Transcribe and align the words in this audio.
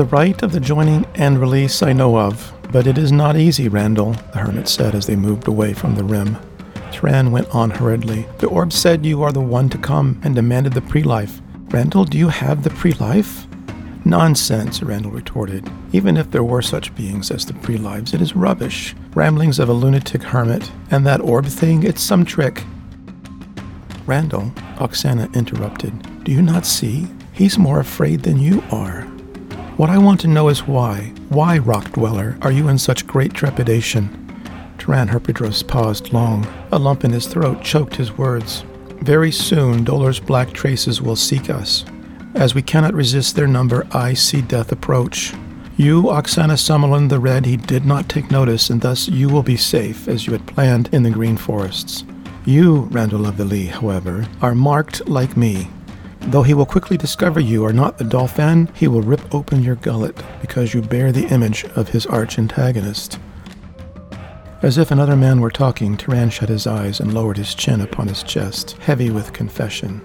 The 0.00 0.06
rite 0.06 0.42
of 0.42 0.52
the 0.52 0.60
joining 0.60 1.04
and 1.16 1.38
release 1.38 1.82
I 1.82 1.92
know 1.92 2.18
of, 2.18 2.54
but 2.72 2.86
it 2.86 2.96
is 2.96 3.12
not 3.12 3.36
easy, 3.36 3.68
Randal, 3.68 4.12
the 4.32 4.38
hermit 4.38 4.66
said 4.66 4.94
as 4.94 5.04
they 5.04 5.14
moved 5.14 5.46
away 5.46 5.74
from 5.74 5.94
the 5.94 6.02
rim. 6.02 6.38
Turan 6.90 7.30
went 7.32 7.54
on 7.54 7.68
hurriedly. 7.68 8.26
The 8.38 8.46
orb 8.46 8.72
said 8.72 9.04
you 9.04 9.22
are 9.22 9.30
the 9.30 9.42
one 9.42 9.68
to 9.68 9.76
come 9.76 10.18
and 10.24 10.34
demanded 10.34 10.72
the 10.72 10.80
pre 10.80 11.02
life. 11.02 11.42
Randal, 11.68 12.06
do 12.06 12.16
you 12.16 12.28
have 12.28 12.62
the 12.62 12.70
pre 12.70 12.92
life? 12.92 13.46
Nonsense, 14.06 14.82
Randal 14.82 15.10
retorted. 15.10 15.70
Even 15.92 16.16
if 16.16 16.30
there 16.30 16.44
were 16.44 16.62
such 16.62 16.94
beings 16.94 17.30
as 17.30 17.44
the 17.44 17.52
pre 17.52 17.76
lives, 17.76 18.14
it 18.14 18.22
is 18.22 18.34
rubbish. 18.34 18.96
Ramblings 19.12 19.58
of 19.58 19.68
a 19.68 19.74
lunatic 19.74 20.22
hermit. 20.22 20.72
And 20.90 21.04
that 21.04 21.20
orb 21.20 21.44
thing, 21.44 21.82
it's 21.82 22.00
some 22.00 22.24
trick. 22.24 22.64
Randal, 24.06 24.50
Oksana 24.78 25.30
interrupted. 25.34 26.24
Do 26.24 26.32
you 26.32 26.40
not 26.40 26.64
see? 26.64 27.06
He's 27.34 27.58
more 27.58 27.80
afraid 27.80 28.22
than 28.22 28.38
you 28.38 28.64
are. 28.70 29.06
What 29.80 29.88
I 29.88 29.96
want 29.96 30.20
to 30.20 30.28
know 30.28 30.50
is 30.50 30.66
why. 30.68 31.10
Why, 31.30 31.56
Rock 31.56 31.92
Dweller, 31.92 32.36
are 32.42 32.52
you 32.52 32.68
in 32.68 32.76
such 32.76 33.06
great 33.06 33.32
trepidation? 33.32 34.10
Turan 34.76 35.08
Herpedros 35.08 35.66
paused 35.66 36.12
long. 36.12 36.46
A 36.70 36.78
lump 36.78 37.02
in 37.02 37.12
his 37.12 37.26
throat 37.26 37.62
choked 37.62 37.96
his 37.96 38.18
words. 38.18 38.62
Very 39.00 39.32
soon, 39.32 39.82
Dolor's 39.82 40.20
black 40.20 40.52
traces 40.52 41.00
will 41.00 41.16
seek 41.16 41.48
us. 41.48 41.86
As 42.34 42.54
we 42.54 42.60
cannot 42.60 42.92
resist 42.92 43.36
their 43.36 43.46
number, 43.46 43.86
I 43.90 44.12
see 44.12 44.42
death 44.42 44.70
approach. 44.70 45.32
You, 45.78 46.02
Oksana 46.02 46.58
Summerlin 46.58 47.08
the 47.08 47.18
Red, 47.18 47.46
he 47.46 47.56
did 47.56 47.86
not 47.86 48.06
take 48.06 48.30
notice, 48.30 48.68
and 48.68 48.82
thus 48.82 49.08
you 49.08 49.30
will 49.30 49.42
be 49.42 49.56
safe, 49.56 50.08
as 50.08 50.26
you 50.26 50.34
had 50.34 50.46
planned 50.46 50.90
in 50.92 51.04
the 51.04 51.10
green 51.10 51.38
forests. 51.38 52.04
You, 52.44 52.82
Randal 52.90 53.26
of 53.26 53.38
the 53.38 53.46
Lee, 53.46 53.64
however, 53.64 54.28
are 54.42 54.54
marked 54.54 55.08
like 55.08 55.38
me. 55.38 55.70
Though 56.20 56.42
he 56.42 56.54
will 56.54 56.66
quickly 56.66 56.96
discover 56.96 57.40
you 57.40 57.64
are 57.64 57.72
not 57.72 57.98
the 57.98 58.04
Dolphin, 58.04 58.68
he 58.74 58.86
will 58.88 59.02
rip 59.02 59.34
open 59.34 59.62
your 59.62 59.76
gullet 59.76 60.16
because 60.40 60.74
you 60.74 60.82
bear 60.82 61.12
the 61.12 61.26
image 61.26 61.64
of 61.76 61.88
his 61.88 62.06
arch 62.06 62.38
antagonist. 62.38 63.18
As 64.62 64.76
if 64.76 64.90
another 64.90 65.16
man 65.16 65.40
were 65.40 65.50
talking, 65.50 65.96
Turan 65.96 66.28
shut 66.28 66.50
his 66.50 66.66
eyes 66.66 67.00
and 67.00 67.14
lowered 67.14 67.38
his 67.38 67.54
chin 67.54 67.80
upon 67.80 68.08
his 68.08 68.22
chest, 68.22 68.72
heavy 68.72 69.10
with 69.10 69.32
confession. 69.32 70.02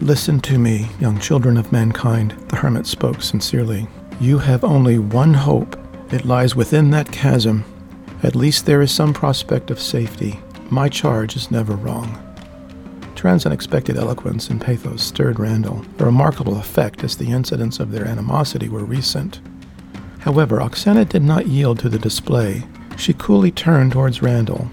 Listen 0.00 0.40
to 0.40 0.58
me, 0.58 0.88
young 1.00 1.18
children 1.18 1.56
of 1.56 1.72
mankind, 1.72 2.32
the 2.48 2.56
hermit 2.56 2.86
spoke 2.86 3.22
sincerely. 3.22 3.88
You 4.20 4.38
have 4.38 4.62
only 4.62 4.98
one 4.98 5.32
hope. 5.32 5.78
It 6.12 6.26
lies 6.26 6.54
within 6.54 6.90
that 6.90 7.10
chasm. 7.10 7.64
At 8.22 8.36
least 8.36 8.66
there 8.66 8.82
is 8.82 8.92
some 8.92 9.14
prospect 9.14 9.70
of 9.70 9.80
safety. 9.80 10.38
My 10.70 10.88
charge 10.88 11.34
is 11.34 11.50
never 11.50 11.74
wrong. 11.74 12.31
Turan's 13.22 13.46
unexpected 13.46 13.96
eloquence 13.96 14.48
and 14.48 14.60
pathos 14.60 15.00
stirred 15.00 15.38
Randal, 15.38 15.84
a 16.00 16.04
remarkable 16.04 16.58
effect 16.58 17.04
as 17.04 17.16
the 17.16 17.30
incidents 17.30 17.78
of 17.78 17.92
their 17.92 18.04
animosity 18.04 18.68
were 18.68 18.82
recent. 18.82 19.40
However, 20.18 20.58
Oksana 20.58 21.08
did 21.08 21.22
not 21.22 21.46
yield 21.46 21.78
to 21.78 21.88
the 21.88 22.00
display. 22.00 22.64
She 22.96 23.14
coolly 23.14 23.52
turned 23.52 23.92
towards 23.92 24.22
Randal. 24.22 24.68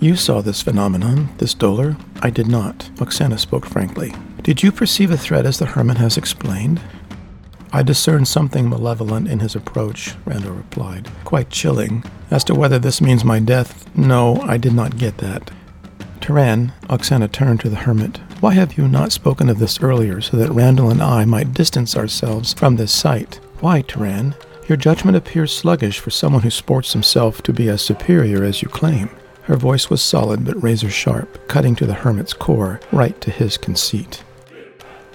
You 0.00 0.16
saw 0.16 0.40
this 0.40 0.62
phenomenon, 0.62 1.28
this 1.36 1.52
dolor. 1.52 1.98
I 2.22 2.30
did 2.30 2.48
not. 2.48 2.90
Oksana 2.94 3.38
spoke 3.38 3.66
frankly. 3.66 4.14
Did 4.40 4.62
you 4.62 4.72
perceive 4.72 5.10
a 5.10 5.18
threat 5.18 5.44
as 5.44 5.58
the 5.58 5.66
hermit 5.66 5.98
has 5.98 6.16
explained? 6.16 6.80
I 7.70 7.82
discerned 7.82 8.28
something 8.28 8.66
malevolent 8.66 9.28
in 9.28 9.40
his 9.40 9.54
approach, 9.54 10.14
Randal 10.24 10.54
replied, 10.54 11.10
quite 11.26 11.50
chilling. 11.50 12.02
As 12.30 12.44
to 12.44 12.54
whether 12.54 12.78
this 12.78 13.02
means 13.02 13.26
my 13.26 13.40
death, 13.40 13.94
no, 13.94 14.40
I 14.40 14.56
did 14.56 14.72
not 14.72 14.96
get 14.96 15.18
that. 15.18 15.50
Turan, 16.22 16.72
Oksana 16.84 17.30
turned 17.30 17.58
to 17.60 17.68
the 17.68 17.76
hermit. 17.76 18.18
Why 18.38 18.54
have 18.54 18.78
you 18.78 18.86
not 18.86 19.10
spoken 19.10 19.48
of 19.48 19.58
this 19.58 19.82
earlier 19.82 20.20
so 20.20 20.36
that 20.36 20.52
Randal 20.52 20.90
and 20.90 21.02
I 21.02 21.24
might 21.24 21.52
distance 21.52 21.96
ourselves 21.96 22.54
from 22.54 22.76
this 22.76 22.92
sight? 22.92 23.40
Why, 23.58 23.82
Turan? 23.82 24.36
Your 24.68 24.76
judgment 24.76 25.16
appears 25.16 25.52
sluggish 25.54 25.98
for 25.98 26.10
someone 26.10 26.42
who 26.42 26.50
sports 26.50 26.92
himself 26.92 27.42
to 27.42 27.52
be 27.52 27.68
as 27.68 27.82
superior 27.82 28.44
as 28.44 28.62
you 28.62 28.68
claim. 28.68 29.10
Her 29.42 29.56
voice 29.56 29.90
was 29.90 30.00
solid 30.00 30.44
but 30.44 30.62
razor 30.62 30.90
sharp, 30.90 31.48
cutting 31.48 31.74
to 31.76 31.86
the 31.86 31.94
hermit's 31.94 32.32
core, 32.32 32.80
right 32.92 33.20
to 33.20 33.32
his 33.32 33.58
conceit. 33.58 34.22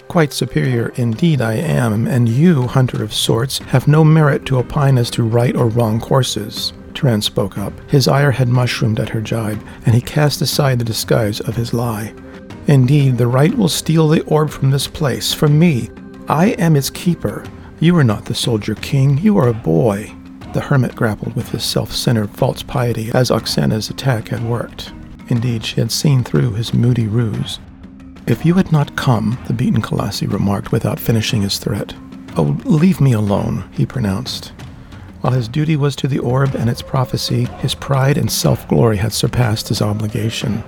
Quite 0.10 0.34
superior 0.34 0.90
indeed 0.96 1.40
I 1.40 1.54
am, 1.54 2.06
and 2.06 2.28
you, 2.28 2.68
hunter 2.68 3.02
of 3.02 3.14
sorts, 3.14 3.60
have 3.60 3.88
no 3.88 4.04
merit 4.04 4.46
to 4.48 4.58
opine 4.58 4.98
as 4.98 5.10
to 5.12 5.24
right 5.24 5.56
or 5.56 5.68
wrong 5.68 6.02
courses. 6.02 6.74
Turan 6.98 7.22
spoke 7.22 7.60
up. 7.60 7.74
His 7.92 8.08
ire 8.08 8.32
had 8.32 8.50
mushroomed 8.50 9.00
at 9.00 9.10
her 9.10 9.22
jibe, 9.22 9.62
and 9.86 9.94
he 9.94 10.02
cast 10.02 10.42
aside 10.42 10.80
the 10.80 10.86
disguise 10.86 11.40
of 11.42 11.56
his 11.56 11.72
lie. 11.72 12.12
Indeed, 12.66 13.20
the 13.20 13.28
right 13.28 13.56
will 13.56 13.70
steal 13.70 14.08
the 14.08 14.24
orb 14.24 14.50
from 14.50 14.72
this 14.72 14.88
place, 14.88 15.32
from 15.32 15.60
me. 15.60 15.92
I 16.28 16.48
am 16.58 16.76
its 16.76 16.90
keeper. 16.90 17.46
You 17.80 17.96
are 17.98 18.04
not 18.04 18.26
the 18.26 18.34
soldier 18.34 18.74
king, 18.74 19.20
you 19.20 19.38
are 19.38 19.48
a 19.48 19.54
boy. 19.54 20.12
The 20.54 20.60
hermit 20.60 20.96
grappled 20.96 21.36
with 21.36 21.50
his 21.50 21.64
self 21.64 21.92
centered 21.92 22.32
false 22.32 22.64
piety 22.64 23.12
as 23.14 23.30
Oksana's 23.30 23.92
attack 23.92 24.30
had 24.30 24.44
worked. 24.44 24.92
Indeed, 25.28 25.64
she 25.64 25.80
had 25.80 25.92
seen 25.92 26.24
through 26.24 26.54
his 26.54 26.74
moody 26.74 27.06
ruse. 27.06 27.60
If 28.26 28.44
you 28.44 28.56
had 28.56 28.72
not 28.72 28.96
come, 28.96 29.38
the 29.46 29.54
beaten 29.54 29.84
Colossi 29.84 30.26
remarked 30.26 30.72
without 30.72 31.00
finishing 31.00 31.44
his 31.44 31.60
threat. 31.60 31.94
Oh, 32.36 32.60
leave 32.66 33.00
me 33.00 33.14
alone, 33.14 33.70
he 33.72 33.86
pronounced. 33.86 34.52
While 35.22 35.34
his 35.34 35.48
duty 35.48 35.76
was 35.76 35.96
to 35.98 36.08
the 36.08 36.20
orb 36.20 36.56
and 36.56 36.70
its 36.70 36.82
prophecy, 36.82 37.46
his 37.60 37.76
pride 37.76 38.18
and 38.18 38.32
self 38.32 38.68
glory 38.68 38.98
had 38.98 39.14
surpassed 39.14 39.70
his 39.70 39.82
obligation. 39.82 40.64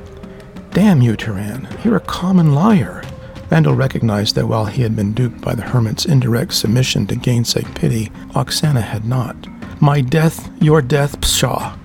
Damn 0.72 1.02
you, 1.02 1.16
Turan, 1.16 1.68
you're 1.84 1.98
a 1.98 2.02
common 2.02 2.54
liar. 2.54 3.04
Randal 3.50 3.74
recognized 3.74 4.36
that 4.36 4.48
while 4.48 4.66
he 4.66 4.84
had 4.84 4.96
been 4.96 5.14
duped 5.14 5.42
by 5.42 5.56
the 5.56 5.64
hermit's 5.64 6.06
indirect 6.06 6.54
submission 6.54 7.08
to 7.08 7.16
gainsake 7.16 7.74
pity, 7.74 8.08
Oksana 8.36 8.82
had 8.82 9.06
not. 9.06 9.36
My 9.82 10.02
death, 10.02 10.52
your 10.62 10.81
death, 10.81 11.20
pshaw. 11.22 11.76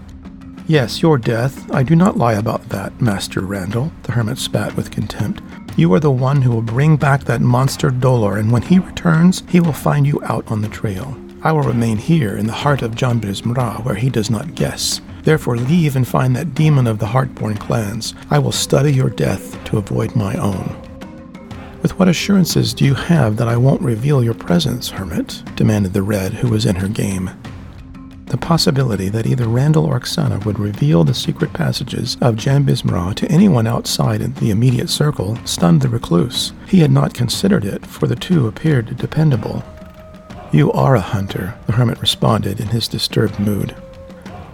Yes, 0.66 1.00
your 1.00 1.18
death. 1.18 1.70
I 1.70 1.82
do 1.82 1.94
not 1.94 2.16
lie 2.16 2.34
about 2.34 2.68
that, 2.70 3.00
Master 3.00 3.40
Randal, 3.40 3.92
the 4.02 4.12
hermit 4.12 4.38
spat 4.38 4.76
with 4.76 4.90
contempt. 4.90 5.42
You 5.76 5.92
are 5.94 6.00
the 6.00 6.10
one 6.10 6.42
who 6.42 6.50
will 6.50 6.62
bring 6.62 6.96
back 6.96 7.24
that 7.24 7.40
monster 7.40 7.90
Dolor, 7.90 8.36
and 8.36 8.52
when 8.52 8.62
he 8.62 8.78
returns, 8.78 9.42
he 9.48 9.60
will 9.60 9.72
find 9.72 10.06
you 10.06 10.22
out 10.24 10.50
on 10.50 10.60
the 10.60 10.68
trail. 10.68 11.16
I 11.44 11.52
will 11.52 11.62
remain 11.62 11.98
here 11.98 12.34
in 12.34 12.46
the 12.46 12.54
heart 12.54 12.80
of 12.80 12.94
Jambres 12.94 13.42
Mra, 13.42 13.84
where 13.84 13.96
he 13.96 14.08
does 14.08 14.30
not 14.30 14.54
guess. 14.54 15.02
Therefore, 15.24 15.58
leave 15.58 15.94
and 15.94 16.08
find 16.08 16.34
that 16.34 16.54
demon 16.54 16.86
of 16.86 16.98
the 16.98 17.06
heartborn 17.06 17.60
clans. 17.60 18.14
I 18.30 18.38
will 18.38 18.50
study 18.50 18.94
your 18.94 19.10
death 19.10 19.62
to 19.64 19.76
avoid 19.76 20.16
my 20.16 20.34
own. 20.36 20.74
With 21.82 21.98
what 21.98 22.08
assurances 22.08 22.72
do 22.72 22.86
you 22.86 22.94
have 22.94 23.36
that 23.36 23.46
I 23.46 23.58
won't 23.58 23.82
reveal 23.82 24.24
your 24.24 24.32
presence, 24.32 24.88
hermit? 24.88 25.42
demanded 25.54 25.92
the 25.92 26.02
Red, 26.02 26.32
who 26.32 26.48
was 26.48 26.64
in 26.64 26.76
her 26.76 26.88
game. 26.88 27.30
The 28.24 28.38
possibility 28.38 29.10
that 29.10 29.26
either 29.26 29.46
Randal 29.46 29.84
or 29.84 30.00
Oksana 30.00 30.46
would 30.46 30.58
reveal 30.58 31.04
the 31.04 31.12
secret 31.12 31.52
passages 31.52 32.16
of 32.22 32.36
Jambres 32.36 32.84
Mra 32.84 33.14
to 33.16 33.30
anyone 33.30 33.66
outside 33.66 34.22
the 34.36 34.50
immediate 34.50 34.88
circle 34.88 35.38
stunned 35.44 35.82
the 35.82 35.90
recluse. 35.90 36.54
He 36.66 36.80
had 36.80 36.90
not 36.90 37.12
considered 37.12 37.66
it, 37.66 37.84
for 37.84 38.06
the 38.06 38.16
two 38.16 38.46
appeared 38.46 38.96
dependable. 38.96 39.62
You 40.54 40.70
are 40.70 40.94
a 40.94 41.00
hunter, 41.00 41.58
the 41.66 41.72
hermit 41.72 42.00
responded 42.00 42.60
in 42.60 42.68
his 42.68 42.86
disturbed 42.86 43.40
mood. 43.40 43.74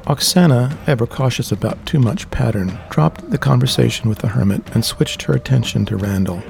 Oksana, 0.06 0.74
ever 0.86 1.06
cautious 1.06 1.52
about 1.52 1.84
too 1.84 1.98
much 1.98 2.30
pattern, 2.30 2.78
dropped 2.88 3.30
the 3.30 3.36
conversation 3.36 4.08
with 4.08 4.20
the 4.20 4.28
hermit 4.28 4.62
and 4.72 4.82
switched 4.82 5.20
her 5.24 5.34
attention 5.34 5.84
to 5.84 5.98
Randal. 5.98 6.42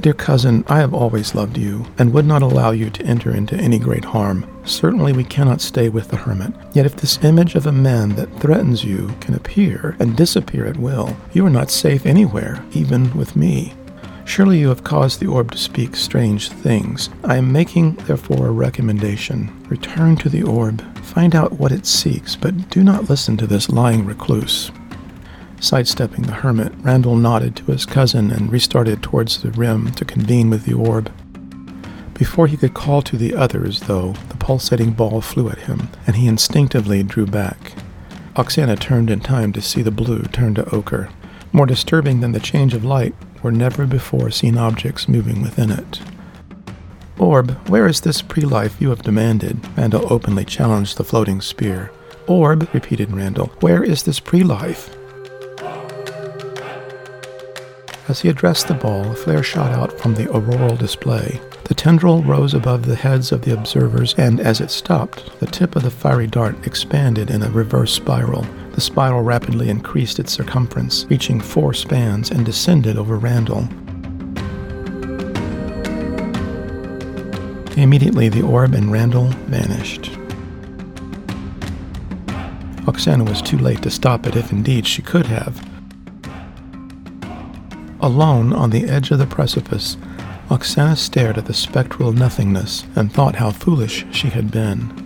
Dear 0.00 0.14
cousin, 0.14 0.64
I 0.68 0.78
have 0.78 0.94
always 0.94 1.34
loved 1.34 1.58
you, 1.58 1.84
and 1.98 2.14
would 2.14 2.24
not 2.24 2.40
allow 2.40 2.70
you 2.70 2.88
to 2.88 3.04
enter 3.04 3.30
into 3.30 3.56
any 3.56 3.78
great 3.78 4.06
harm. 4.06 4.46
Certainly 4.64 5.12
we 5.12 5.24
cannot 5.24 5.60
stay 5.60 5.90
with 5.90 6.08
the 6.08 6.16
hermit. 6.16 6.54
Yet 6.72 6.86
if 6.86 6.96
this 6.96 7.22
image 7.22 7.56
of 7.56 7.66
a 7.66 7.72
man 7.72 8.16
that 8.16 8.40
threatens 8.40 8.82
you 8.82 9.14
can 9.20 9.34
appear 9.34 9.96
and 10.00 10.16
disappear 10.16 10.64
at 10.64 10.78
will, 10.78 11.14
you 11.34 11.44
are 11.44 11.50
not 11.50 11.70
safe 11.70 12.06
anywhere, 12.06 12.64
even 12.72 13.14
with 13.14 13.36
me. 13.36 13.74
Surely 14.26 14.58
you 14.58 14.68
have 14.68 14.82
caused 14.82 15.20
the 15.20 15.28
orb 15.28 15.52
to 15.52 15.56
speak 15.56 15.94
strange 15.94 16.48
things. 16.50 17.08
I 17.24 17.36
am 17.36 17.52
making, 17.52 17.94
therefore, 17.94 18.48
a 18.48 18.50
recommendation. 18.50 19.64
Return 19.68 20.16
to 20.16 20.28
the 20.28 20.42
orb, 20.42 20.82
find 20.98 21.34
out 21.34 21.52
what 21.52 21.70
it 21.70 21.86
seeks, 21.86 22.34
but 22.34 22.68
do 22.68 22.82
not 22.82 23.08
listen 23.08 23.36
to 23.36 23.46
this 23.46 23.70
lying 23.70 24.04
recluse. 24.04 24.72
Sidestepping 25.60 26.24
the 26.24 26.32
hermit, 26.32 26.72
Randal 26.80 27.16
nodded 27.16 27.54
to 27.56 27.66
his 27.66 27.86
cousin 27.86 28.32
and 28.32 28.50
restarted 28.52 29.00
towards 29.00 29.40
the 29.40 29.52
rim 29.52 29.92
to 29.92 30.04
convene 30.04 30.50
with 30.50 30.64
the 30.64 30.74
orb. 30.74 31.10
Before 32.12 32.48
he 32.48 32.56
could 32.56 32.74
call 32.74 33.02
to 33.02 33.16
the 33.16 33.34
others, 33.34 33.80
though, 33.82 34.12
the 34.28 34.36
pulsating 34.36 34.90
ball 34.90 35.20
flew 35.20 35.48
at 35.48 35.60
him, 35.60 35.88
and 36.04 36.16
he 36.16 36.26
instinctively 36.26 37.04
drew 37.04 37.26
back. 37.26 37.72
Oksana 38.34 38.78
turned 38.78 39.08
in 39.08 39.20
time 39.20 39.52
to 39.52 39.62
see 39.62 39.82
the 39.82 39.90
blue 39.92 40.22
turn 40.24 40.54
to 40.56 40.68
ochre. 40.74 41.10
More 41.52 41.66
disturbing 41.66 42.20
than 42.20 42.32
the 42.32 42.40
change 42.40 42.74
of 42.74 42.84
light 42.84 43.14
were 43.46 43.52
never 43.52 43.86
before 43.86 44.28
seen 44.28 44.58
objects 44.58 45.08
moving 45.08 45.40
within 45.40 45.70
it. 45.70 46.00
Orb, 47.16 47.52
where 47.68 47.86
is 47.86 48.00
this 48.00 48.20
pre 48.20 48.42
life 48.42 48.80
you 48.80 48.88
have 48.88 49.02
demanded? 49.04 49.56
Randal 49.76 50.12
openly 50.12 50.44
challenged 50.44 50.96
the 50.96 51.04
floating 51.04 51.40
spear. 51.40 51.92
Orb, 52.26 52.68
repeated 52.74 53.12
Randal, 53.12 53.46
where 53.60 53.84
is 53.84 54.02
this 54.02 54.18
pre 54.18 54.42
life? 54.42 54.90
As 58.08 58.20
he 58.22 58.28
addressed 58.28 58.66
the 58.66 58.74
ball, 58.74 59.12
a 59.12 59.14
flare 59.14 59.44
shot 59.44 59.70
out 59.70 59.96
from 60.00 60.14
the 60.14 60.28
auroral 60.28 60.76
display. 60.76 61.40
The 61.66 61.74
tendril 61.74 62.24
rose 62.24 62.52
above 62.52 62.84
the 62.84 62.96
heads 62.96 63.30
of 63.30 63.42
the 63.42 63.52
observers, 63.52 64.12
and 64.18 64.40
as 64.40 64.60
it 64.60 64.72
stopped, 64.72 65.38
the 65.38 65.46
tip 65.46 65.76
of 65.76 65.84
the 65.84 65.90
fiery 65.92 66.26
dart 66.26 66.66
expanded 66.66 67.30
in 67.30 67.44
a 67.44 67.50
reverse 67.50 67.92
spiral. 67.92 68.44
The 68.76 68.82
spiral 68.82 69.22
rapidly 69.22 69.70
increased 69.70 70.18
its 70.18 70.32
circumference, 70.32 71.06
reaching 71.08 71.40
four 71.40 71.72
spans, 71.72 72.30
and 72.30 72.44
descended 72.44 72.98
over 72.98 73.16
Randal. 73.16 73.66
Immediately, 77.74 78.28
the 78.28 78.42
orb 78.42 78.74
and 78.74 78.92
Randal 78.92 79.28
vanished. 79.48 80.10
Oksana 82.84 83.26
was 83.26 83.40
too 83.40 83.56
late 83.56 83.80
to 83.80 83.90
stop 83.90 84.26
it 84.26 84.36
if 84.36 84.52
indeed 84.52 84.86
she 84.86 85.00
could 85.00 85.24
have. 85.24 85.58
Alone 88.00 88.52
on 88.52 88.68
the 88.68 88.84
edge 88.90 89.10
of 89.10 89.18
the 89.18 89.26
precipice, 89.26 89.96
Oksana 90.50 90.98
stared 90.98 91.38
at 91.38 91.46
the 91.46 91.54
spectral 91.54 92.12
nothingness 92.12 92.84
and 92.94 93.10
thought 93.10 93.36
how 93.36 93.52
foolish 93.52 94.04
she 94.12 94.28
had 94.28 94.50
been. 94.50 95.05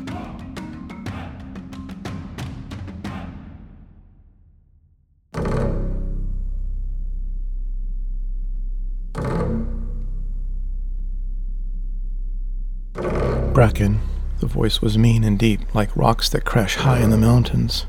Bracken, 13.52 14.00
the 14.38 14.46
voice 14.46 14.80
was 14.80 14.96
mean 14.96 15.24
and 15.24 15.36
deep, 15.36 15.74
like 15.74 15.96
rocks 15.96 16.28
that 16.28 16.44
crash 16.44 16.76
high 16.76 17.00
in 17.00 17.10
the 17.10 17.18
mountains. 17.18 17.86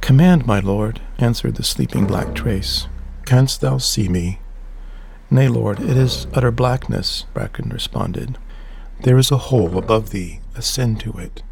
Command, 0.00 0.46
my 0.46 0.60
lord, 0.60 1.00
answered 1.18 1.56
the 1.56 1.64
sleeping 1.64 2.06
black 2.06 2.34
trace. 2.34 2.86
Canst 3.24 3.60
thou 3.60 3.78
see 3.78 4.08
me? 4.08 4.38
Nay, 5.28 5.48
Lord, 5.48 5.80
it 5.80 5.96
is 5.96 6.28
utter 6.32 6.52
blackness, 6.52 7.24
Bracken 7.34 7.70
responded. 7.70 8.38
There 9.02 9.18
is 9.18 9.32
a 9.32 9.36
hole 9.36 9.76
above 9.76 10.10
thee, 10.10 10.38
ascend 10.54 11.00
to 11.00 11.12
it. 11.18 11.42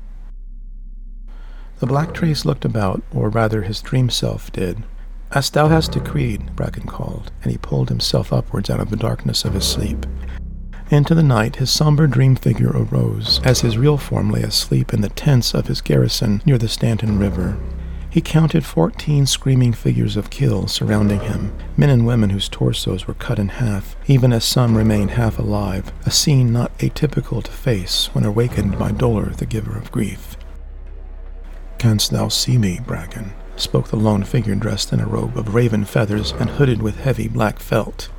The 1.81 1.87
black 1.87 2.15
trace 2.15 2.45
looked 2.45 2.65
about, 2.65 3.03
or 3.13 3.29
rather 3.29 3.63
his 3.63 3.83
dream 3.83 4.11
self 4.11 4.53
did. 4.53 4.85
As 5.33 5.51
thou 5.51 5.67
hast 5.67 5.91
decreed, 5.91 6.55
Bracken 6.55 6.87
called, 6.87 7.33
and 7.43 7.51
he 7.51 7.59
pulled 7.59 7.89
himself 7.89 8.33
upwards 8.33 8.71
out 8.71 8.79
of 8.79 8.91
the 8.91 8.97
darkness 8.97 9.45
of 9.45 9.55
his 9.55 9.67
sleep. 9.67 10.07
Into 10.95 11.17
the 11.17 11.25
night 11.25 11.57
his 11.57 11.73
somber 11.73 12.07
dream 12.07 12.37
figure 12.37 12.71
arose, 12.71 13.41
as 13.43 13.63
his 13.63 13.77
real 13.77 13.99
form 13.99 14.31
lay 14.31 14.43
asleep 14.43 14.95
in 14.95 15.01
the 15.01 15.09
tents 15.09 15.53
of 15.53 15.67
his 15.67 15.81
garrison 15.81 16.41
near 16.47 16.57
the 16.57 16.69
Stanton 16.69 17.19
River. 17.19 17.59
He 18.09 18.21
counted 18.21 18.65
fourteen 18.65 19.27
screaming 19.27 19.73
figures 19.73 20.17
of 20.17 20.31
kill 20.31 20.69
surrounding 20.69 21.19
him, 21.19 21.53
men 21.77 21.91
and 21.91 22.07
women 22.07 22.31
whose 22.31 22.49
torsos 22.49 23.09
were 23.09 23.15
cut 23.15 23.41
in 23.41 23.49
half, 23.49 23.97
even 24.07 24.33
as 24.33 24.45
some 24.45 24.77
remained 24.77 25.11
half 25.11 25.37
alive, 25.37 25.91
a 26.07 26.13
scene 26.13 26.53
not 26.53 26.79
atypical 26.79 27.43
to 27.43 27.51
face 27.51 28.07
when 28.15 28.25
awakened 28.25 28.79
by 28.79 28.93
Dolor, 28.93 29.31
the 29.31 29.47
giver 29.47 29.77
of 29.77 29.91
grief. 29.91 30.37
Canst 31.77 32.13
thou 32.13 32.29
see 32.29 32.57
me, 32.57 32.79
Bracken? 32.87 33.33
spoke 33.57 33.89
the 33.89 33.97
lone 33.97 34.23
figure 34.23 34.55
dressed 34.55 34.93
in 34.93 35.01
a 35.01 35.07
robe 35.07 35.37
of 35.37 35.57
raven 35.57 35.85
feathers 35.85 36.31
and 36.39 36.51
hooded 36.51 36.81
with 36.81 37.01
heavy 37.01 37.27
black 37.27 37.59
felt. 37.59 38.11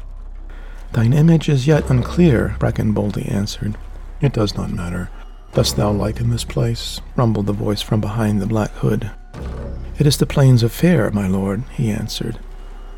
Thine 0.93 1.13
image 1.13 1.49
is 1.49 1.67
yet 1.67 1.89
unclear, 1.89 2.55
Bracken 2.59 2.93
boldly 2.93 3.25
answered. 3.25 3.77
It 4.21 4.33
does 4.33 4.55
not 4.55 4.71
matter. 4.71 5.09
Dost 5.53 5.77
thou 5.77 5.91
liken 5.91 6.29
this 6.29 6.43
place? 6.43 7.01
rumbled 7.15 7.45
the 7.45 7.53
voice 7.53 7.81
from 7.81 8.01
behind 8.01 8.41
the 8.41 8.47
black 8.47 8.71
hood. 8.71 9.11
It 9.97 10.05
is 10.07 10.17
the 10.17 10.25
plains 10.25 10.63
of 10.63 10.71
Fair, 10.71 11.09
my 11.11 11.27
lord, 11.27 11.63
he 11.71 11.89
answered. 11.89 12.39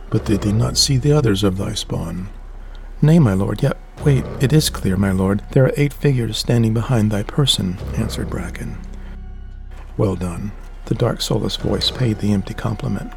But 0.09 0.25
did 0.25 0.41
thee 0.41 0.51
not 0.51 0.77
see 0.77 0.97
the 0.97 1.11
others 1.11 1.43
of 1.43 1.57
thy 1.57 1.73
spawn? 1.73 2.29
Nay, 3.01 3.19
my 3.19 3.33
lord, 3.33 3.61
yet 3.61 3.77
wait, 4.03 4.25
it 4.41 4.53
is 4.53 4.69
clear, 4.69 4.97
my 4.97 5.11
lord. 5.11 5.43
There 5.51 5.65
are 5.65 5.73
eight 5.77 5.93
figures 5.93 6.37
standing 6.37 6.73
behind 6.73 7.11
thy 7.11 7.23
person, 7.23 7.77
answered 7.95 8.29
Bracken. 8.29 8.77
Well 9.97 10.15
done. 10.15 10.51
The 10.85 10.95
dark 10.95 11.21
soulless 11.21 11.57
voice 11.57 11.91
paid 11.91 12.19
the 12.19 12.31
empty 12.31 12.53
compliment. 12.53 13.11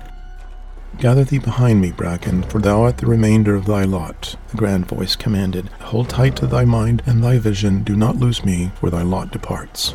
Gather 0.99 1.25
thee 1.25 1.39
behind 1.39 1.81
me, 1.81 1.93
Bracken, 1.93 2.43
for 2.43 2.61
thou 2.61 2.83
art 2.83 2.99
the 2.99 3.07
remainder 3.07 3.55
of 3.55 3.65
thy 3.65 3.85
lot, 3.85 4.37
the 4.49 4.57
grand 4.57 4.87
voice 4.87 5.17
commanded. 5.17 5.69
Hold 5.81 6.11
tight 6.11 6.37
to 6.37 6.47
thy 6.47 6.65
mind 6.65 7.03
and 7.07 7.25
thy 7.25 7.39
vision, 7.39 7.83
do 7.83 7.97
not 7.97 8.17
lose 8.17 8.45
me, 8.45 8.71
for 8.75 8.91
thy 8.91 9.03
lot 9.03 9.31
departs. 9.31 9.95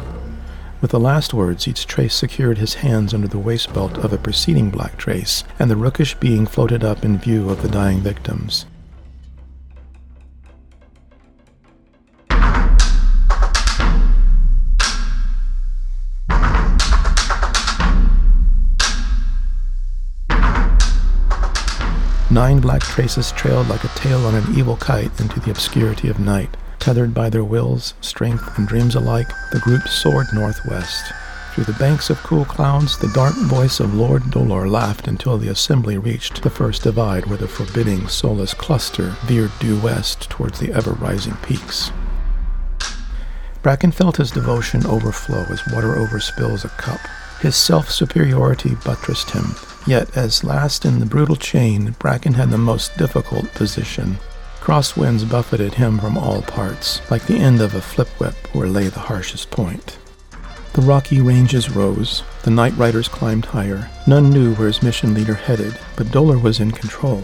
With 0.82 0.92
the 0.92 1.00
last 1.00 1.34
words, 1.34 1.68
each 1.68 1.86
trace 1.86 2.16
secured 2.16 2.58
his 2.58 2.76
hands 2.76 3.14
under 3.14 3.28
the 3.28 3.40
waist 3.40 3.74
belt 3.74 3.98
of 4.00 4.14
a 4.14 4.18
preceding 4.18 4.70
black 4.70 4.98
trace, 4.98 5.44
and 5.60 5.70
the 5.70 5.76
rookish 5.76 6.16
being 6.16 6.46
floated 6.46 6.84
up 6.84 7.06
in 7.06 7.18
view 7.18 7.50
of 7.50 7.62
the 7.62 7.70
dying 7.70 8.02
victims. 8.02 8.66
Nine 22.36 22.60
black 22.60 22.82
traces 22.82 23.32
trailed 23.32 23.70
like 23.70 23.86
a 23.86 23.96
tail 23.96 24.26
on 24.26 24.36
an 24.36 24.58
evil 24.58 24.76
kite 24.76 25.22
into 25.22 25.40
the 25.40 25.52
obscurity 25.52 26.10
of 26.10 26.20
night. 26.20 26.58
Tethered 26.80 27.14
by 27.14 27.30
their 27.30 27.46
wills, 27.46 27.94
strength, 28.02 28.58
and 28.58 28.68
dreams 28.68 28.94
alike, 28.94 29.30
the 29.54 29.60
group 29.60 29.88
soared 29.88 30.28
northwest. 30.34 31.14
Through 31.54 31.64
the 31.64 31.80
banks 31.80 32.10
of 32.10 32.22
cool 32.24 32.44
clouds, 32.44 33.00
the 33.00 33.08
dark 33.14 33.36
voice 33.36 33.80
of 33.80 33.94
Lord 33.94 34.32
Dolor 34.32 34.68
laughed 34.68 35.08
until 35.08 35.38
the 35.38 35.48
assembly 35.48 35.98
reached 35.98 36.44
the 36.44 36.50
first 36.50 36.84
divide 36.84 37.26
where 37.26 37.38
the 37.38 37.48
forbidding, 37.48 38.10
soulless 38.10 38.54
cluster 38.54 39.16
veered 39.24 39.58
due 39.62 39.80
west 39.80 40.30
towards 40.30 40.60
the 40.60 40.74
ever 40.74 40.92
rising 40.92 41.38
peaks. 41.38 41.90
Bracken 43.62 43.94
felt 43.94 44.18
his 44.18 44.32
devotion 44.32 44.86
overflow 44.86 45.46
as 45.50 45.66
water 45.72 45.96
overspills 45.96 46.66
a 46.66 46.70
cup. 46.82 47.00
His 47.40 47.56
self 47.56 47.90
superiority 47.90 48.76
buttressed 48.84 49.32
him, 49.32 49.56
yet, 49.86 50.16
as 50.18 50.44
last 50.44 50.86
in 50.86 51.00
the 51.00 51.06
brutal 51.06 51.36
chain, 51.36 51.96
Bracken 52.00 52.34
had 52.34 52.50
the 52.50 52.58
most 52.58 52.98
difficult 52.98 53.54
position. 53.54 54.18
Crosswinds 54.60 55.30
buffeted 55.30 55.76
him 55.76 56.00
from 56.00 56.18
all 56.18 56.42
parts, 56.42 57.02
like 57.12 57.26
the 57.26 57.38
end 57.38 57.62
of 57.62 57.76
a 57.76 57.82
flip 57.82 58.08
whip 58.20 58.36
where 58.54 58.68
lay 58.68 58.88
the 58.88 59.00
harshest 59.00 59.52
point. 59.52 59.98
The 60.74 60.82
rocky 60.82 61.22
ranges 61.22 61.70
rose, 61.70 62.24
the 62.44 62.52
night 62.52 62.76
riders 62.76 63.08
climbed 63.08 63.46
higher. 63.46 63.90
None 64.08 64.30
knew 64.30 64.56
where 64.56 64.68
his 64.68 64.84
mission 64.84 65.14
leader 65.14 65.36
headed, 65.36 65.78
but 65.96 66.12
Dolor 66.12 66.38
was 66.38 66.60
in 66.60 66.72
control. 66.72 67.24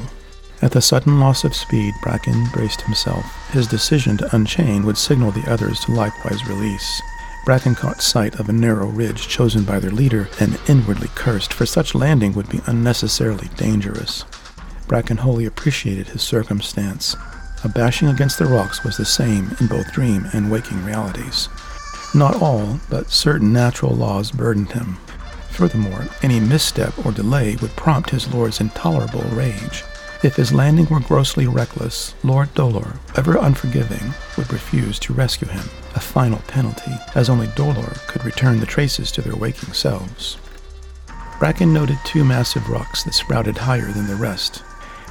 At 0.61 0.71
the 0.71 0.81
sudden 0.81 1.19
loss 1.19 1.43
of 1.43 1.55
speed, 1.55 1.93
Bracken 2.03 2.45
braced 2.53 2.81
himself. 2.81 3.25
His 3.49 3.67
decision 3.67 4.15
to 4.17 4.35
unchain 4.35 4.85
would 4.85 4.97
signal 4.97 5.31
the 5.31 5.51
others 5.51 5.79
to 5.81 5.91
likewise 5.91 6.47
release. 6.47 7.01
Bracken 7.43 7.73
caught 7.73 8.03
sight 8.03 8.39
of 8.39 8.49
a 8.49 8.53
narrow 8.53 8.85
ridge 8.87 9.27
chosen 9.27 9.63
by 9.63 9.79
their 9.79 9.89
leader 9.89 10.29
and 10.39 10.59
inwardly 10.67 11.09
cursed, 11.15 11.53
for 11.53 11.65
such 11.65 11.95
landing 11.95 12.33
would 12.33 12.47
be 12.49 12.61
unnecessarily 12.67 13.49
dangerous. 13.57 14.25
Bracken 14.87 15.17
wholly 15.17 15.45
appreciated 15.45 16.09
his 16.09 16.21
circumstance. 16.21 17.15
A 17.63 17.69
bashing 17.69 18.09
against 18.09 18.37
the 18.37 18.45
rocks 18.45 18.83
was 18.83 18.97
the 18.97 19.05
same 19.05 19.55
in 19.59 19.67
both 19.67 19.91
dream 19.91 20.27
and 20.33 20.51
waking 20.51 20.85
realities. 20.85 21.49
Not 22.13 22.41
all, 22.41 22.79
but 22.89 23.09
certain 23.09 23.51
natural 23.51 23.95
laws 23.95 24.31
burdened 24.31 24.71
him. 24.71 24.97
Furthermore, 25.49 26.07
any 26.21 26.39
misstep 26.39 27.05
or 27.05 27.11
delay 27.11 27.55
would 27.61 27.75
prompt 27.75 28.09
his 28.09 28.31
lord's 28.33 28.61
intolerable 28.61 29.23
rage. 29.31 29.83
If 30.23 30.35
his 30.35 30.53
landing 30.53 30.85
were 30.87 30.99
grossly 30.99 31.47
reckless, 31.47 32.13
Lord 32.23 32.53
Dolor, 32.53 32.99
ever 33.15 33.37
unforgiving, 33.37 34.13
would 34.37 34.53
refuse 34.53 34.99
to 34.99 35.13
rescue 35.13 35.47
him, 35.47 35.67
a 35.95 35.99
final 35.99 36.39
penalty, 36.47 36.93
as 37.15 37.29
only 37.29 37.47
Dolor 37.55 37.93
could 38.07 38.23
return 38.23 38.59
the 38.59 38.65
traces 38.65 39.11
to 39.13 39.21
their 39.21 39.35
waking 39.35 39.73
selves. 39.73 40.37
Bracken 41.39 41.73
noted 41.73 41.97
two 42.05 42.23
massive 42.23 42.69
rocks 42.69 43.03
that 43.03 43.15
sprouted 43.15 43.57
higher 43.57 43.91
than 43.91 44.05
the 44.05 44.15
rest, 44.15 44.63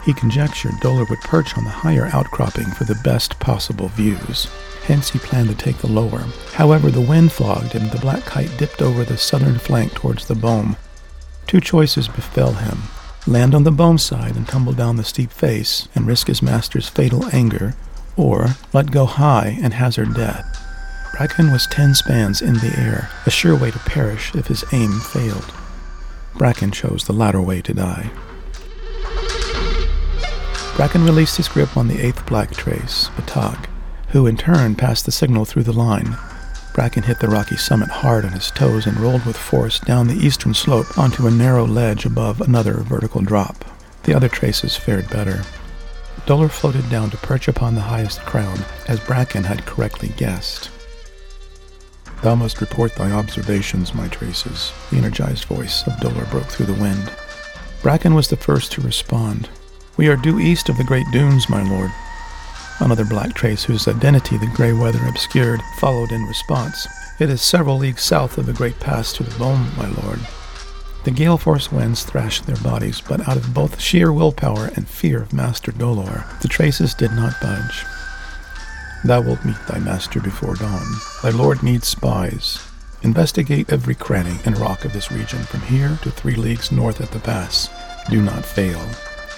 he 0.05 0.14
conjectured 0.14 0.81
Dolor 0.81 1.05
would 1.05 1.21
perch 1.21 1.57
on 1.59 1.64
the 1.64 1.71
higher 1.71 2.09
outcropping 2.12 2.71
for 2.71 2.85
the 2.85 3.00
best 3.05 3.38
possible 3.38 3.88
views. 3.88 4.49
Hence, 4.85 5.11
he 5.11 5.19
planned 5.19 5.50
to 5.50 5.55
take 5.55 5.79
the 5.79 5.93
lower. 5.93 6.25
However, 6.55 6.90
the 6.90 7.00
wind 7.00 7.33
fogged 7.33 7.75
and 7.75 7.90
the 7.90 7.99
black 7.99 8.25
kite 8.25 8.57
dipped 8.57 8.81
over 8.81 9.05
the 9.05 9.19
southern 9.19 9.59
flank 9.59 9.93
towards 9.93 10.26
the 10.26 10.35
Bohm. 10.35 10.76
Two 11.47 11.61
choices 11.61 12.09
befell 12.09 12.52
him 12.52 12.79
land 13.27 13.55
on 13.55 13.65
the 13.65 13.71
Bohm 13.71 13.99
side 13.99 14.37
and 14.37 14.49
tumble 14.49 14.73
down 14.73 14.97
the 14.97 15.05
steep 15.05 15.31
face 15.31 15.89
and 15.95 16.07
risk 16.07 16.27
his 16.27 16.43
master's 16.43 16.89
fatal 16.89 17.25
anger, 17.33 17.75
or 18.17 18.49
let 18.73 18.91
go 18.91 19.05
high 19.07 19.59
and 19.62 19.75
hazard 19.75 20.15
death. 20.15 20.45
Bracken 21.12 21.53
was 21.53 21.67
ten 21.67 21.95
spans 21.95 22.41
in 22.41 22.55
the 22.55 22.75
air, 22.79 23.11
a 23.27 23.31
sure 23.31 23.57
way 23.57 23.71
to 23.71 23.79
perish 23.81 24.35
if 24.35 24.47
his 24.47 24.65
aim 24.73 24.93
failed. 25.00 25.53
Bracken 26.37 26.71
chose 26.71 27.05
the 27.05 27.12
latter 27.12 27.43
way 27.43 27.61
to 27.62 27.75
die. 27.75 28.11
Bracken 30.77 31.05
released 31.05 31.37
his 31.37 31.49
grip 31.49 31.77
on 31.77 31.89
the 31.89 32.00
eighth 32.00 32.25
black 32.27 32.53
trace, 32.53 33.11
Batag, 33.17 33.67
who 34.09 34.27
in 34.27 34.37
turn 34.37 34.75
passed 34.75 35.05
the 35.05 35.12
signal 35.12 35.45
through 35.45 35.65
the 35.65 35.73
line. 35.73 36.17
Bracken 36.73 37.03
hit 37.03 37.19
the 37.19 37.29
rocky 37.29 37.57
summit 37.57 37.89
hard 37.89 38.25
on 38.25 38.33
his 38.33 38.50
toes 38.50 38.87
and 38.87 38.97
rolled 38.99 39.27
with 39.27 39.37
force 39.37 39.81
down 39.81 40.07
the 40.07 40.15
eastern 40.15 40.55
slope 40.55 40.97
onto 40.97 41.27
a 41.27 41.31
narrow 41.31 41.67
ledge 41.67 42.07
above 42.07 42.41
another 42.41 42.75
vertical 42.75 43.21
drop. 43.21 43.65
The 44.05 44.15
other 44.15 44.29
traces 44.29 44.77
fared 44.77 45.11
better. 45.11 45.43
Dolor 46.27 46.49
floated 46.49 46.89
down 46.89 47.11
to 47.11 47.17
perch 47.17 47.49
upon 47.49 47.75
the 47.75 47.81
highest 47.81 48.21
crown, 48.21 48.61
as 48.87 49.00
Bracken 49.00 49.45
had 49.45 49.67
correctly 49.67 50.11
guessed. 50.17 50.71
Thou 52.23 52.35
must 52.35 52.61
report 52.61 52.95
thy 52.95 53.11
observations, 53.11 53.95
my 53.95 54.07
traces. 54.09 54.73
The 54.91 54.99
energized 54.99 55.45
voice 55.45 55.87
of 55.87 55.99
Dolor 56.00 56.27
broke 56.27 56.47
through 56.47 56.67
the 56.67 56.81
wind. 56.81 57.11
Bracken 57.83 58.15
was 58.15 58.29
the 58.29 58.37
first 58.37 58.73
to 58.73 58.83
respond. 58.83 59.49
We 59.97 60.09
are 60.09 60.17
due 60.17 60.39
east 60.39 60.69
of 60.69 60.77
the 60.77 60.85
great 60.85 61.07
dunes, 61.12 61.49
my 61.49 61.62
lord. 61.62 61.91
Another 62.80 63.04
black 63.04 63.34
trace, 63.34 63.62
whose 63.62 63.87
identity 63.87 64.38
the 64.38 64.50
gray 64.54 64.72
weather 64.72 65.06
obscured, 65.06 65.60
followed 65.78 66.12
in 66.12 66.25
response. 66.25 66.87
It 67.18 67.28
is 67.28 67.42
several 67.42 67.76
leagues 67.76 68.02
south 68.02 68.38
of 68.38 68.46
the 68.46 68.54
great 68.54 68.80
pass 68.80 69.12
to 69.14 69.22
the 69.22 69.38
Bome, 69.38 69.70
my 69.76 69.88
lord. 70.02 70.20
The 71.04 71.10
gale 71.10 71.38
force 71.38 71.70
winds 71.70 72.04
thrashed 72.04 72.46
their 72.46 72.56
bodies, 72.56 73.00
but 73.00 73.26
out 73.28 73.37
of 73.37 73.54
both 73.54 73.80
sheer 73.80 74.12
willpower 74.12 74.70
and 74.76 74.88
fear 74.88 75.22
of 75.22 75.32
Master 75.32 75.72
Dolor, 75.72 76.25
the 76.42 76.49
traces 76.49 76.94
did 76.94 77.12
not 77.12 77.40
budge. 77.40 77.84
Thou 79.04 79.22
wilt 79.22 79.44
meet 79.44 79.56
thy 79.66 79.78
master 79.78 80.20
before 80.20 80.56
dawn. 80.56 80.87
Thy 81.22 81.30
lord 81.30 81.62
needs 81.62 81.88
spies. 81.88 82.66
Investigate 83.02 83.72
every 83.72 83.94
cranny 83.94 84.38
and 84.44 84.58
rock 84.58 84.84
of 84.84 84.92
this 84.92 85.10
region 85.10 85.42
from 85.44 85.60
here 85.62 85.99
to 86.02 86.10
three 86.10 86.34
leagues 86.34 86.70
north 86.70 87.00
at 87.00 87.10
the 87.10 87.18
pass. 87.18 87.70
Do 88.10 88.20
not 88.20 88.44
fail. 88.44 88.80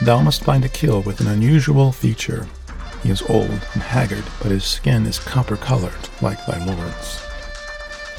Thou 0.00 0.20
must 0.20 0.42
find 0.42 0.64
a 0.64 0.68
kill 0.68 1.02
with 1.02 1.20
an 1.20 1.28
unusual 1.28 1.92
feature. 1.92 2.48
He 3.02 3.10
is 3.10 3.22
old 3.28 3.66
and 3.74 3.82
haggard, 3.82 4.24
but 4.40 4.52
his 4.52 4.64
skin 4.64 5.06
is 5.06 5.18
copper 5.18 5.56
colored, 5.56 6.08
like 6.20 6.44
thy 6.46 6.64
lord's. 6.64 7.22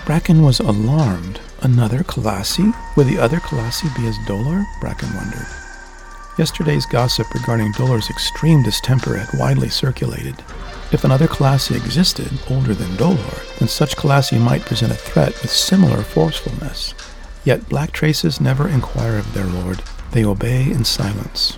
Bracken 0.06 0.44
was 0.44 0.60
alarmed. 0.60 1.40
Another 1.62 2.04
Colossi? 2.04 2.74
Would 2.98 3.08
the 3.08 3.20
other 3.20 3.40
Colossi 3.40 3.88
be 3.96 4.06
as 4.06 4.18
Dolor? 4.28 4.66
Bracken 4.82 5.16
wondered. 5.16 5.48
Yesterday's 6.38 6.86
gossip 6.86 7.34
regarding 7.34 7.72
Dolor's 7.72 8.10
extreme 8.10 8.64
distemper 8.64 9.16
had 9.16 9.40
widely 9.40 9.70
circulated. 9.70 10.36
If 10.92 11.06
another 11.06 11.28
Colossi 11.28 11.76
existed, 11.76 12.30
older 12.50 12.74
than 12.74 12.98
Dolor, 12.98 13.42
then 13.60 13.70
such 13.70 13.96
Colossi 13.96 14.38
might 14.38 14.66
present 14.66 14.92
a 14.92 14.96
threat 14.96 15.42
with 15.42 15.52
similar 15.52 16.04
forcefulness. 16.04 16.94
Yet 17.46 17.70
black 17.70 17.92
traces 17.92 18.42
never 18.42 18.68
inquire 18.68 19.18
of 19.18 19.34
their 19.34 19.46
lord. 19.46 19.84
They 20.12 20.26
obey 20.26 20.64
in 20.64 20.84
silence. 20.84 21.58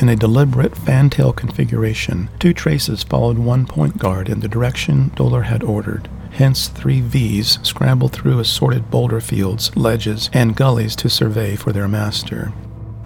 In 0.00 0.08
a 0.08 0.16
deliberate 0.16 0.74
fantail 0.74 1.30
configuration, 1.30 2.30
two 2.38 2.54
traces 2.54 3.02
followed 3.02 3.36
one 3.36 3.66
point 3.66 3.98
guard 3.98 4.30
in 4.30 4.40
the 4.40 4.48
direction 4.48 5.12
Dolor 5.14 5.42
had 5.42 5.62
ordered. 5.62 6.08
Hence, 6.30 6.68
three 6.68 7.02
V's 7.02 7.58
scrambled 7.62 8.12
through 8.12 8.38
assorted 8.38 8.90
boulder 8.90 9.20
fields, 9.20 9.76
ledges, 9.76 10.30
and 10.32 10.56
gullies 10.56 10.96
to 10.96 11.10
survey 11.10 11.54
for 11.54 11.70
their 11.70 11.86
master. 11.86 12.50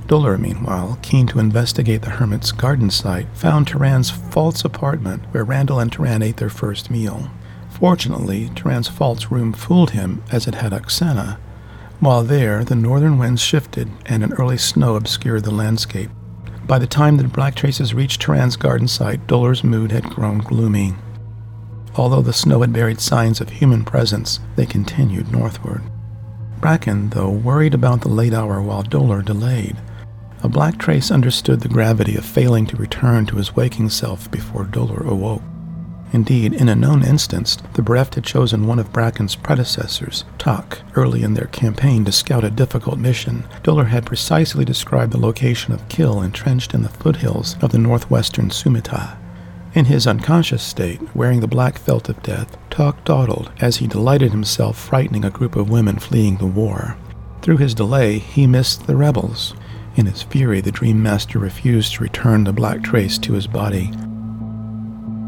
Dolor, 0.06 0.38
meanwhile, 0.38 1.00
keen 1.02 1.26
to 1.26 1.40
investigate 1.40 2.02
the 2.02 2.10
hermit's 2.10 2.52
garden 2.52 2.90
site, 2.90 3.26
found 3.34 3.66
Turan's 3.66 4.10
false 4.10 4.64
apartment 4.64 5.24
where 5.32 5.42
Randal 5.42 5.80
and 5.80 5.90
Turan 5.90 6.22
ate 6.22 6.36
their 6.36 6.48
first 6.48 6.92
meal. 6.92 7.28
Fortunately, 7.70 8.50
Turan's 8.54 8.86
false 8.86 9.32
room 9.32 9.52
fooled 9.52 9.90
him 9.90 10.22
as 10.30 10.46
it 10.46 10.54
had 10.54 10.70
Oksana. 10.70 11.38
While 11.98 12.22
there, 12.22 12.62
the 12.62 12.76
northern 12.76 13.18
winds 13.18 13.42
shifted 13.42 13.90
and 14.06 14.22
an 14.22 14.34
early 14.34 14.58
snow 14.58 14.94
obscured 14.94 15.42
the 15.42 15.50
landscape. 15.50 16.10
By 16.66 16.78
the 16.78 16.86
time 16.86 17.16
the 17.16 17.24
black 17.24 17.54
traces 17.54 17.92
reached 17.92 18.22
Turan's 18.22 18.56
garden 18.56 18.88
site, 18.88 19.26
Dolor's 19.26 19.62
mood 19.62 19.92
had 19.92 20.04
grown 20.04 20.38
gloomy. 20.38 20.94
Although 21.96 22.22
the 22.22 22.32
snow 22.32 22.62
had 22.62 22.72
buried 22.72 23.00
signs 23.00 23.40
of 23.40 23.50
human 23.50 23.84
presence, 23.84 24.40
they 24.56 24.66
continued 24.66 25.30
northward. 25.30 25.82
Bracken, 26.60 27.10
though, 27.10 27.30
worried 27.30 27.74
about 27.74 28.00
the 28.00 28.08
late 28.08 28.32
hour 28.32 28.62
while 28.62 28.82
Dolor 28.82 29.20
delayed. 29.22 29.76
A 30.42 30.48
black 30.48 30.78
trace 30.78 31.10
understood 31.10 31.60
the 31.60 31.68
gravity 31.68 32.16
of 32.16 32.24
failing 32.24 32.66
to 32.66 32.76
return 32.76 33.26
to 33.26 33.36
his 33.36 33.54
waking 33.54 33.90
self 33.90 34.30
before 34.30 34.64
Dolor 34.64 35.06
awoke. 35.06 35.42
Indeed, 36.14 36.52
in 36.52 36.68
a 36.68 36.76
known 36.76 37.02
instance, 37.02 37.58
the 37.72 37.82
bereft 37.82 38.14
had 38.14 38.22
chosen 38.22 38.68
one 38.68 38.78
of 38.78 38.92
Bracken's 38.92 39.34
predecessors, 39.34 40.24
Tak, 40.38 40.78
early 40.94 41.24
in 41.24 41.34
their 41.34 41.48
campaign 41.48 42.04
to 42.04 42.12
scout 42.12 42.44
a 42.44 42.50
difficult 42.50 43.00
mission. 43.00 43.42
Dolor 43.64 43.86
had 43.86 44.06
precisely 44.06 44.64
described 44.64 45.10
the 45.10 45.18
location 45.18 45.72
of 45.72 45.88
Kill 45.88 46.22
entrenched 46.22 46.72
in 46.72 46.82
the 46.82 46.88
foothills 46.88 47.56
of 47.60 47.72
the 47.72 47.78
northwestern 47.78 48.50
Sumita. 48.50 49.16
In 49.74 49.86
his 49.86 50.06
unconscious 50.06 50.62
state, 50.62 51.00
wearing 51.16 51.40
the 51.40 51.48
black 51.48 51.78
felt 51.78 52.08
of 52.08 52.22
death, 52.22 52.56
Tak 52.70 53.04
dawdled 53.04 53.50
as 53.60 53.78
he 53.78 53.88
delighted 53.88 54.30
himself 54.30 54.78
frightening 54.78 55.24
a 55.24 55.30
group 55.30 55.56
of 55.56 55.68
women 55.68 55.98
fleeing 55.98 56.36
the 56.36 56.46
war. 56.46 56.96
Through 57.42 57.56
his 57.56 57.74
delay, 57.74 58.20
he 58.20 58.46
missed 58.46 58.86
the 58.86 58.94
rebels. 58.94 59.56
In 59.96 60.06
his 60.06 60.22
fury, 60.22 60.60
the 60.60 60.70
Dream 60.70 61.02
Master 61.02 61.40
refused 61.40 61.94
to 61.94 62.04
return 62.04 62.44
the 62.44 62.52
black 62.52 62.84
trace 62.84 63.18
to 63.18 63.32
his 63.32 63.48
body, 63.48 63.90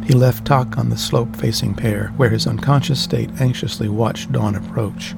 he 0.06 0.12
left 0.12 0.44
Tak 0.44 0.78
on 0.78 0.88
the 0.88 0.96
slope 0.96 1.34
facing 1.34 1.74
Pear, 1.74 2.12
where 2.16 2.30
his 2.30 2.46
unconscious 2.46 3.02
state 3.02 3.28
anxiously 3.40 3.88
watched 3.88 4.30
dawn 4.30 4.54
approach. 4.54 5.14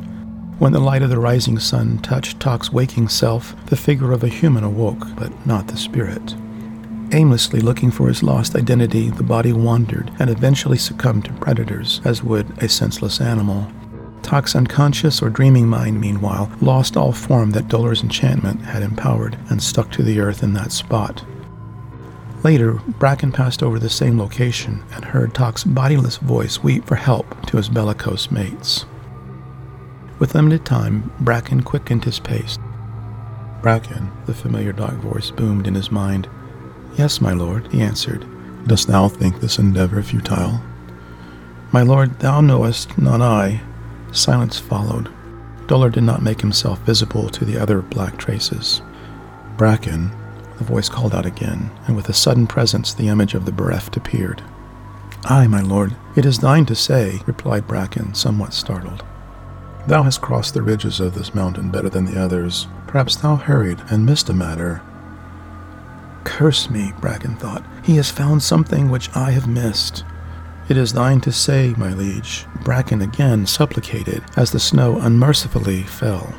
When 0.59 0.73
the 0.73 0.81
light 0.81 1.03
of 1.03 1.11
the 1.11 1.19
rising 1.19 1.59
sun 1.59 1.99
touched 1.99 2.41
Tak's 2.41 2.73
waking 2.73 3.09
self, 3.09 3.55
the 3.67 3.77
figure 3.77 4.13
of 4.13 4.25
a 4.25 4.29
human 4.29 4.65
awoke, 4.65 5.07
but 5.15 5.31
not 5.47 5.69
the 5.69 5.77
spirit. 5.77 6.35
Aimlessly 7.13 7.61
looking 7.61 7.91
for 7.91 8.09
his 8.09 8.23
lost 8.23 8.57
identity, 8.57 9.11
the 9.11 9.23
body 9.23 9.53
wandered 9.53 10.11
and 10.19 10.31
eventually 10.31 10.79
succumbed 10.79 11.27
to 11.27 11.33
predators, 11.35 12.01
as 12.05 12.23
would 12.23 12.47
a 12.63 12.69
senseless 12.69 13.21
animal. 13.21 13.71
Tak's 14.23 14.57
unconscious 14.57 15.21
or 15.23 15.29
dreaming 15.29 15.69
mind, 15.69 16.01
meanwhile, 16.01 16.51
lost 16.63 16.97
all 16.97 17.13
form 17.13 17.51
that 17.51 17.69
Dolor's 17.69 18.03
enchantment 18.03 18.63
had 18.63 18.83
empowered 18.83 19.39
and 19.51 19.63
stuck 19.63 19.91
to 19.93 20.03
the 20.03 20.19
earth 20.19 20.43
in 20.43 20.55
that 20.55 20.73
spot. 20.73 21.25
Later, 22.45 22.75
Bracken 22.99 23.33
passed 23.33 23.63
over 23.63 23.79
the 23.79 23.91
same 23.91 24.19
location 24.19 24.85
and 24.93 25.05
heard 25.05 25.35
Tak's 25.35 25.65
bodiless 25.65 26.19
voice 26.19 26.63
weep 26.63 26.85
for 26.87 26.95
help 26.95 27.47
to 27.47 27.57
his 27.57 27.69
bellicose 27.69 28.31
mates. 28.31 28.87
With 30.19 30.35
limited 30.35 30.65
time, 30.65 31.13
Bracken 31.21 31.63
quickened 31.63 32.05
his 32.05 32.21
pace. 32.21 32.59
Bracken, 33.61 34.11
the 34.27 34.35
familiar 34.35 34.73
dark 34.73 34.95
voice 34.97 35.31
boomed 35.31 35.67
in 35.67 35.75
his 35.75 35.91
mind. 35.91 36.29
Yes, 36.97 37.21
my 37.21 37.33
lord, 37.33 37.73
he 37.73 37.81
answered. 37.81 38.25
Dost 38.67 38.87
thou 38.87 39.09
think 39.09 39.41
this 39.41 39.59
endeavor 39.59 40.03
futile? 40.03 40.61
My 41.73 41.83
lord, 41.83 42.21
thou 42.21 42.41
knowest, 42.41 42.97
not 42.99 43.21
I. 43.21 43.61
Silence 44.13 44.59
followed. 44.59 45.13
Dolor 45.67 45.91
did 45.91 46.05
not 46.05 46.23
make 46.23 46.41
himself 46.41 46.79
visible 46.81 47.29
to 47.31 47.45
the 47.45 47.59
other 47.59 47.83
black 47.83 48.17
traces. 48.17 48.81
Bracken, 49.57 50.11
the 50.59 50.65
voice 50.65 50.89
called 50.89 51.15
out 51.15 51.25
again, 51.25 51.71
and 51.87 51.97
with 51.97 52.09
a 52.09 52.13
sudden 52.13 52.47
presence 52.47 52.93
the 52.93 53.09
image 53.09 53.35
of 53.35 53.47
the 53.47 53.53
bereft 53.53 53.97
appeared. 53.97 54.43
Ay, 55.25 55.47
my 55.47 55.61
lord, 55.61 55.97
it 56.17 56.27
is 56.27 56.39
thine 56.39 56.67
to 56.67 56.75
say, 56.75 57.21
replied 57.27 57.67
Bracken, 57.67 58.15
somewhat 58.15 58.53
startled. 58.53 59.05
Thou 59.87 60.03
hast 60.03 60.21
crossed 60.21 60.55
the 60.55 60.63
ridges 60.63 61.01
of 61.01 61.15
this 61.15 61.35
mountain 61.35 61.71
better 61.71 61.89
than 61.89 62.05
the 62.05 62.21
others. 62.21 62.67
Perhaps 62.87 63.17
thou 63.17 63.37
hurried 63.37 63.81
and 63.91 64.05
missed 64.05 64.29
a 64.29 64.35
matter. 64.35 64.83
Curse 66.25 66.69
me, 66.69 66.93
Bracken 67.01 67.37
thought. 67.37 67.65
He 67.83 67.97
has 67.97 68.11
found 68.11 68.43
something 68.43 68.91
which 68.91 69.09
I 69.17 69.31
have 69.31 69.49
missed. 69.49 70.05
It 70.69 70.77
is 70.77 70.93
thine 70.93 71.21
to 71.23 71.33
say, 71.33 71.75
my 71.79 71.95
liege, 71.95 72.45
Bracken 72.63 73.01
again 73.01 73.47
supplicated 73.47 74.23
as 74.37 74.51
the 74.51 74.61
snow 74.61 74.99
unmercifully 74.99 75.85
fell. 75.85 76.35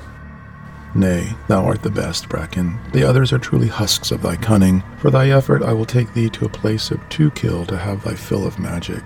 Nay, 0.95 1.35
thou 1.47 1.65
art 1.65 1.83
the 1.83 1.91
best, 1.91 2.29
Bracken. 2.29 2.79
The 2.93 3.03
others 3.03 3.31
are 3.31 3.37
truly 3.37 3.67
husks 3.67 4.11
of 4.11 4.21
thy 4.21 4.35
cunning. 4.35 4.83
For 4.97 5.11
thy 5.11 5.29
effort 5.29 5.61
I 5.61 5.73
will 5.73 5.85
take 5.85 6.13
thee 6.13 6.29
to 6.31 6.45
a 6.45 6.49
place 6.49 6.89
of 6.89 7.07
two 7.09 7.29
kill 7.31 7.65
to 7.67 7.77
have 7.77 8.03
thy 8.03 8.15
fill 8.15 8.45
of 8.45 8.57
magic. 8.57 9.03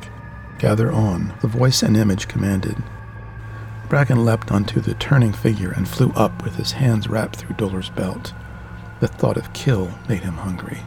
Gather 0.60 0.92
on, 0.92 1.34
the 1.42 1.48
voice 1.48 1.84
and 1.84 1.98
image 1.98 2.30
commanded. 2.30 2.82
Bracken 3.90 4.24
leapt 4.24 4.52
onto 4.52 4.80
the 4.80 4.94
turning 4.96 5.34
figure 5.34 5.72
and 5.72 5.88
flew 5.88 6.12
up 6.12 6.44
with 6.44 6.56
his 6.56 6.72
hands 6.72 7.10
wrapped 7.10 7.36
through 7.36 7.58
Dolor's 7.58 7.90
belt. 7.90 8.34
The 9.02 9.08
thought 9.08 9.38
of 9.38 9.52
kill 9.54 9.92
made 10.08 10.24
him 10.24 10.36
hungry. 10.36 10.80